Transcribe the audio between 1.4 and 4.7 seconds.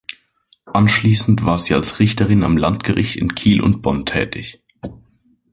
war sie als Richterin am Landgericht in Kiel und Bonn tätig.